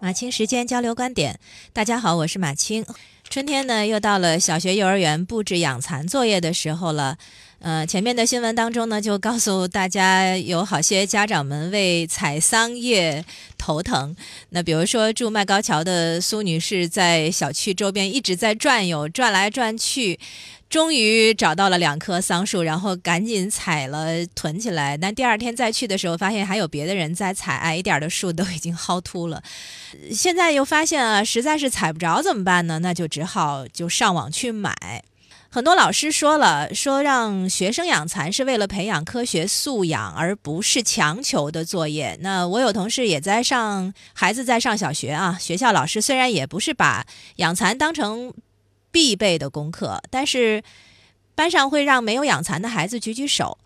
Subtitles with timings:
[0.00, 1.40] 马青时间交流观点，
[1.72, 2.86] 大家好，我是马青。
[3.28, 7.18] 春天呢，又到了小学、幼儿园布置养蚕作业的时候了。
[7.58, 13.24] 呃，前面的新闻当中呢，就告诉大家，有好些家长们为采桑叶
[13.58, 14.14] 头疼。
[14.50, 20.20] 那比如说，住麦高桥的苏女士，在小区周边一直在转悠，转来转去。
[20.70, 24.98] 终于找到了两棵桑树，然后赶紧采了囤起来。
[24.98, 29.42] 但第二天再去的时候，发现还有别的人在采，矮一点的树都已经薅秃了。
[30.12, 32.80] 现在又发现啊，实在是采不着怎么办呢？
[32.80, 35.02] 那就只好就上网去买。
[35.50, 42.18] 很多老师说了，说让学生养蚕是为了培养科学素养，而不是强求的作业。
[42.20, 48.34] 那我有同事也在上孩子在上小学啊，学校老师虽然也不是把养蚕当成。
[48.90, 50.62] 必备的功课，但是
[51.34, 53.58] 班上会让没有养蚕的孩子举举手。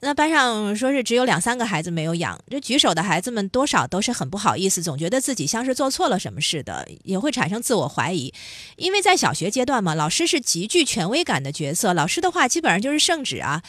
[0.00, 8.32] 那班上说是只有两三个孩子没有养，这举手的孩子们多少都是很不好意思，总觉得自己像是做错了什么似的，也会产生自我怀疑。
[8.76, 13.62] 因为在小学阶段嘛，老师是极具权威感的角色，老师的话基本上就是圣旨啊。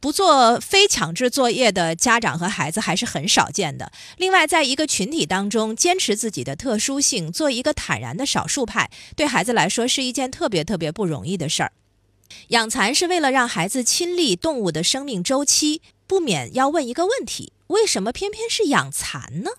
[0.00, 3.92] 不做非强制作业的家长和孩子还是很少见的。
[4.16, 11.72] 另外，在一个群体当中，坚持自己的特殊性，做一个坦然的少数派，对孩子来说是一件特别特别不容易的事儿。
[12.48, 19.50] 养蚕是为了让孩子亲历动物的生命周期，不免要问一个问题：为什么偏偏是养蚕呢？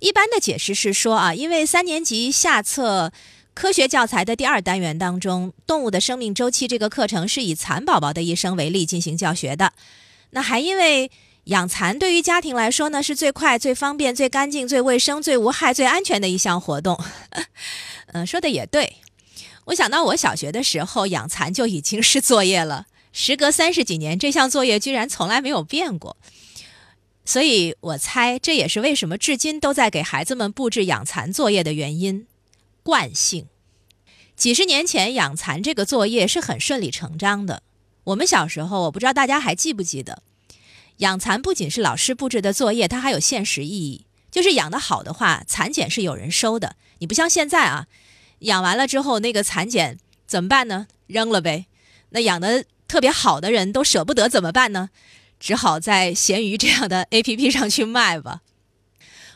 [0.00, 3.12] 一般的解释是说啊，因为三年级下册。
[3.54, 9.72] 科学教材的第二单元当中，动物的生命周期这个课程是以蚕宝宝的一生为例进行教学的。
[10.30, 11.10] 那还因为
[11.44, 16.98] 养蚕对于家庭来说呢，是最快、最方便、最干净、最卫生、最无害、最安全的一项活动。
[18.08, 18.96] 嗯，说的也对。
[19.66, 26.16] 我想到我小学的时候养蚕就已经是作业了，时隔三十几年，这项作业居然从来没有变过。
[27.24, 32.26] 所以我猜这也是为什么至今都在给孩子们布置养蚕作业的原因。
[32.84, 33.46] 惯性，
[34.36, 37.62] 几十年前养蚕这个作业是很顺理成章的。
[38.04, 40.22] 我们小时候，我不知道大家还记不记得，
[40.98, 44.04] 养蚕不仅是老师布置的作业，它还有现实意义。
[44.30, 46.76] 就是养得好的话，蚕茧是有人收的。
[46.98, 47.86] 你不像现在啊，
[48.40, 50.88] 养完了之后那个蚕茧怎么办呢？
[51.06, 51.64] 扔了呗。
[52.10, 54.90] 那养的特别好的人都舍不得怎么办呢？
[55.40, 58.42] 只好在闲鱼这样的 A P P 上去卖吧。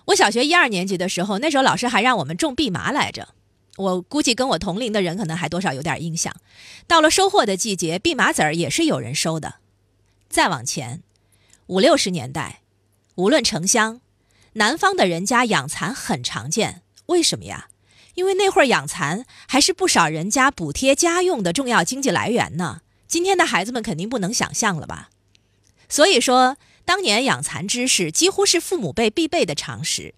[0.07, 3.29] 我小学一二年级的时候，那时候老师还让我们种蓖麻来着。
[3.79, 6.35] 我估计跟我同龄的人可能还多少有点印象。
[6.87, 9.57] 到了收获的季节，蓖麻籽儿也是有人收的。
[10.29, 11.03] 再往前，
[11.69, 12.61] 五六十年代，
[13.15, 14.01] 无论城乡，
[14.55, 16.83] 南方的人家养蚕很常见。
[17.07, 17.69] 为什么呀？
[18.15, 22.81] 因为那会儿养蚕还是不少人家补贴家用的重要经济来源呢。
[23.07, 25.11] 今天的孩子们肯定不能想象了吧？
[25.89, 30.15] 所以说，当年养蚕知识几乎是父母辈必备的常识。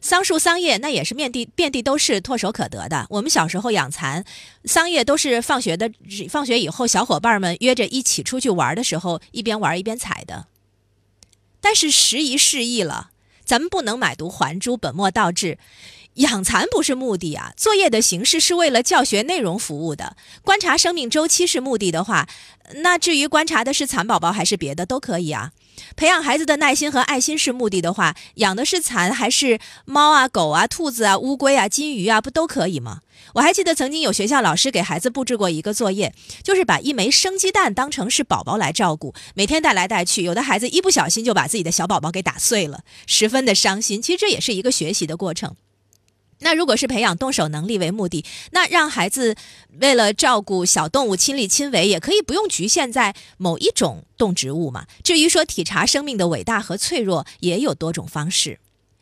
[0.00, 3.06] 桑树、桑叶，那也是遍地遍地都是唾手可得的。
[3.10, 4.24] 我们小时候养蚕，
[4.64, 5.90] 桑叶都是放学的，
[6.28, 10.46] 放学以后小伙伴们约着一起出去玩的时候，一边玩一边采的。
[11.60, 13.10] 但是时移世易了，
[13.44, 15.58] 咱们不能买椟还珠，本末倒置。
[16.14, 20.16] 养蚕不是目的啊，作业的形式是为了教学内容服务的。
[20.42, 22.28] 观察生命周期是目的的话，
[22.82, 25.52] 那至于观察的是蚕宝宝还是别的都可以啊。
[25.96, 33.00] 培养孩子的耐心和爱心是目的的话，养的是蚕还是猫啊、狗啊、兔子啊、乌龟啊、金鱼啊，不都可以吗？
[33.34, 44.00] 我还记得曾经有学校老师给孩子布置过一个作业，就是把一枚生鸡蛋当成是宝宝来照顾，每天带来带去，有的孩子一不小心就把自己的小宝宝给打碎了，十分的伤心。
[44.00, 45.56] 其实这也是一个学习的过程。
[46.40, 49.34] 那如果是培养动手能力为目的，那让孩子
[49.80, 54.86] 为了照顾小动物亲力亲为，也可以不用局限在某一种动植物嘛。
[55.02, 58.60] 至于说体察生命的伟大和脆弱，也有多种方式。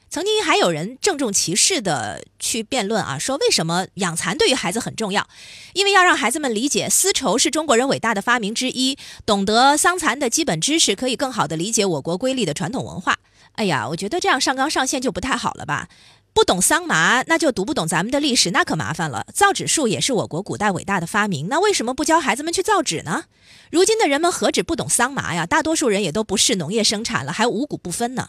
[0.08, 5.28] 曾经还有人郑重其事的去辩论啊，说为什么养蚕对于孩子很重要？
[5.74, 8.96] 因为要让孩子们理解丝绸是中国人伟大的发明之一，
[9.26, 13.18] 懂得桑蚕的基本知识，可以更好的理解我国瑰丽的传统文化。
[13.56, 15.88] 哎呀，我觉得这样上纲上线就不太好了吧。
[16.36, 19.24] 不懂桑麻，那就读不懂咱们的历史，那可麻烦了。
[19.32, 23.24] 造纸术也是我国古代伟大的发明，那为什么不教孩子们去造纸呢？
[23.70, 28.28] 如今的人们何止不懂桑麻呀，大多数人也都不是农业生产了，还五谷不分呢。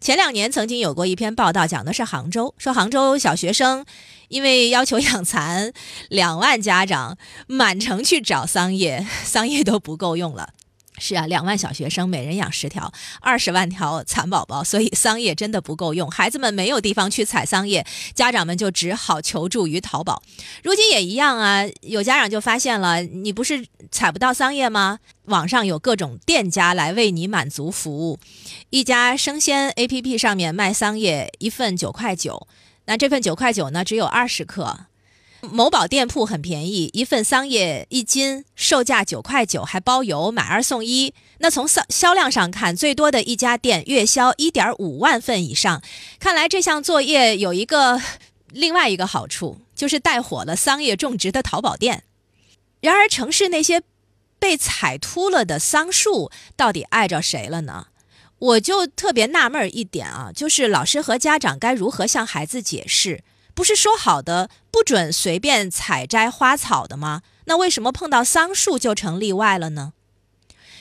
[0.00, 3.84] 前两年曾经有过一篇报道，讲的是杭州，说杭州小学生
[4.28, 5.72] 因为要求养蚕，
[6.08, 7.18] 两万家长
[7.48, 10.50] 满城去找桑叶，桑叶都不够用了。
[10.98, 16.10] 是啊，两万小学生每人养十条，二十万条蚕宝宝，所以桑叶真的不够用。
[16.10, 20.22] 孩子们没有地方去采桑叶，家长们就只好求助于淘宝。
[20.62, 24.98] 如今也一样啊，有家长就发现了，你不是采不到桑叶吗？
[25.24, 28.18] 网上有各种店家来为你满足服务。
[28.70, 32.46] 一家生鲜 APP 上面卖桑叶，一份九块九，
[32.86, 34.86] 那这份九块九呢，只有二十克。
[35.50, 41.14] 某宝店铺很便宜，一份桑叶一斤，售价九块九，还包邮，买二送一。
[41.38, 45.82] 那从销销量上看，最多的一家店月销一点五万份以上。
[46.18, 48.00] 看来这项作业有一个
[48.50, 52.04] 另外一个好处，就是带火了桑叶种植的淘宝店。
[52.80, 53.82] 然而，城市那些
[54.38, 57.88] 被踩秃了的桑树，到底碍着谁了呢？
[58.38, 63.22] 我就特别纳闷一点啊，就是老师和家长该如何向孩子解释？
[63.56, 67.22] 不是说好的不准随便采摘花草的吗？
[67.46, 69.94] 那为什么碰到桑树就成例外了呢？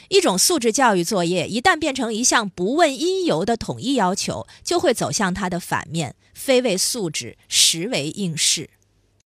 [0.10, 8.70] 一种素质教育作业一旦变成一项不问因由的统一要求，就会走向它的反面，非为素质，实为应试。